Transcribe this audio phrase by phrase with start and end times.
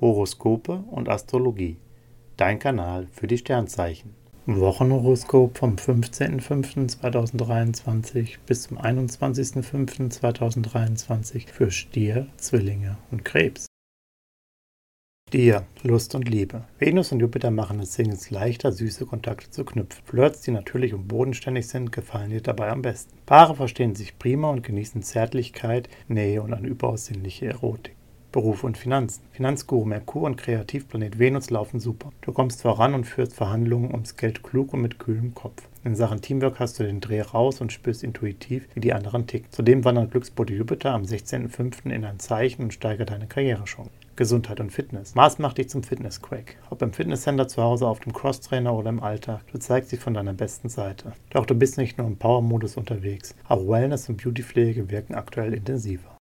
[0.00, 1.76] Horoskope und Astrologie.
[2.36, 4.14] Dein Kanal für die Sternzeichen.
[4.46, 13.66] Wochenhoroskop vom 15.05.2023 bis zum 21.05.2023 für Stier, Zwillinge und Krebs.
[15.28, 16.64] Stier, Lust und Liebe.
[16.78, 20.02] Venus und Jupiter machen es Singles leichter, süße Kontakte zu knüpfen.
[20.06, 23.18] Flirts, die natürlich und bodenständig sind, gefallen dir dabei am besten.
[23.26, 27.97] Paare verstehen sich prima und genießen Zärtlichkeit, Nähe und eine überaus sinnliche Erotik.
[28.30, 29.22] Beruf und Finanzen.
[29.32, 32.12] Finanzguru Merkur und Kreativplanet Venus laufen super.
[32.20, 35.62] Du kommst voran und führst Verhandlungen ums Geld klug und mit kühlem Kopf.
[35.84, 39.50] In Sachen Teamwork hast du den Dreh raus und spürst intuitiv, wie die anderen ticken.
[39.50, 41.90] Zudem wandert Glücksbote Jupiter am 16.05.
[41.90, 43.90] in ein Zeichen und steigert deine Karrierechance.
[44.16, 45.14] Gesundheit und Fitness.
[45.14, 46.56] Mars macht dich zum Fitness-Quack.
[46.68, 50.12] Ob im Fitnesscenter zu Hause, auf dem Crosstrainer oder im Alltag, du zeigst dich von
[50.12, 51.12] deiner besten Seite.
[51.30, 53.34] Doch du bist nicht nur im Power-Modus unterwegs.
[53.48, 56.17] Auch Wellness und Beautypflege wirken aktuell intensiver.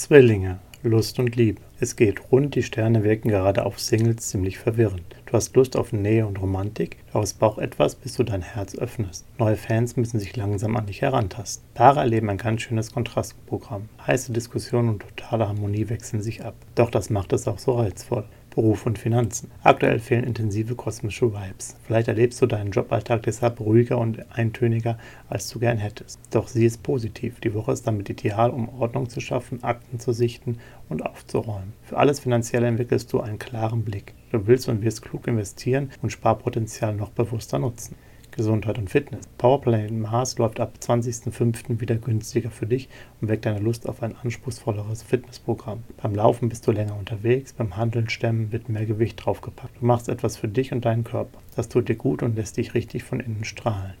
[0.00, 1.60] Zwillinge, Lust und Liebe.
[1.78, 5.04] Es geht rund, die Sterne wirken gerade auf Singles ziemlich verwirrend.
[5.26, 8.74] Du hast Lust auf Nähe und Romantik, doch es braucht etwas, bis du dein Herz
[8.74, 9.26] öffnest.
[9.36, 11.68] Neue Fans müssen sich langsam an dich herantasten.
[11.74, 13.90] Paare erleben ein ganz schönes Kontrastprogramm.
[14.06, 16.54] Heiße Diskussionen und totale Harmonie wechseln sich ab.
[16.76, 18.24] Doch das macht es auch so reizvoll.
[18.50, 19.50] Beruf und Finanzen.
[19.62, 21.76] Aktuell fehlen intensive kosmische Vibes.
[21.86, 24.98] Vielleicht erlebst du deinen Joballtag deshalb ruhiger und eintöniger,
[25.28, 26.18] als du gern hättest.
[26.30, 27.40] Doch sie ist positiv.
[27.40, 31.72] Die Woche ist damit ideal, um Ordnung zu schaffen, Akten zu sichten und aufzuräumen.
[31.82, 34.14] Für alles Finanzielle entwickelst du einen klaren Blick.
[34.32, 37.94] Du willst und wirst klug investieren und Sparpotenzial noch bewusster nutzen.
[38.32, 39.26] Gesundheit und Fitness.
[39.38, 41.80] Powerplanet Mars läuft ab 20.05.
[41.80, 42.88] wieder günstiger für dich
[43.20, 45.82] und weckt deine Lust auf ein anspruchsvolleres Fitnessprogramm.
[46.02, 49.80] Beim Laufen bist du länger unterwegs, beim Handeln stemmen wird mehr Gewicht draufgepackt.
[49.80, 51.38] Du machst etwas für dich und deinen Körper.
[51.56, 53.94] Das tut dir gut und lässt dich richtig von innen strahlen.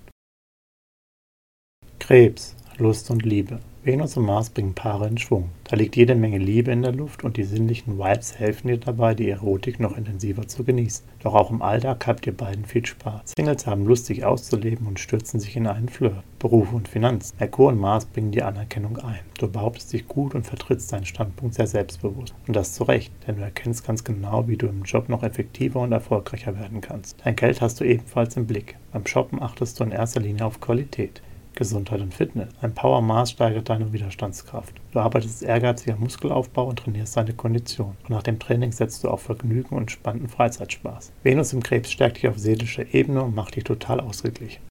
[1.98, 3.60] Krebs, Lust und Liebe.
[3.82, 5.52] Venus und Mars bringen Paare in Schwung.
[5.64, 9.14] Da liegt jede Menge Liebe in der Luft und die sinnlichen Vibes helfen dir dabei,
[9.14, 11.06] die Erotik noch intensiver zu genießen.
[11.22, 13.32] Doch auch im Alltag habt ihr beiden viel Spaß.
[13.34, 16.22] Singles haben Lust, sich auszuleben und stürzen sich in einen Flirt.
[16.38, 17.36] Beruf und Finanzen.
[17.38, 19.20] Merkur und Mars bringen dir Anerkennung ein.
[19.38, 22.34] Du behauptest dich gut und vertrittst deinen Standpunkt sehr selbstbewusst.
[22.46, 25.80] Und das zu Recht, denn du erkennst ganz genau, wie du im Job noch effektiver
[25.80, 27.16] und erfolgreicher werden kannst.
[27.24, 28.76] Dein Geld hast du ebenfalls im Blick.
[28.92, 31.22] Beim Shoppen achtest du in erster Linie auf Qualität.
[31.54, 32.48] Gesundheit und Fitness.
[32.62, 34.74] Ein Power-Maß steigert deine Widerstandskraft.
[34.92, 37.96] Du arbeitest ehrgeizig am Muskelaufbau und trainierst deine Kondition.
[38.02, 41.12] Und nach dem Training setzt du auf Vergnügen und spannenden Freizeitspaß.
[41.22, 44.62] Venus im Krebs stärkt dich auf seelischer Ebene und macht dich total ausgeglichen.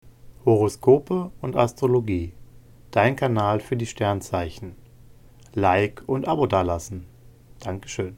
[0.45, 2.34] Horoskope und Astrologie.
[2.91, 4.75] Dein Kanal für die Sternzeichen.
[5.53, 7.06] Like und Abo dalassen.
[7.59, 8.17] Dankeschön.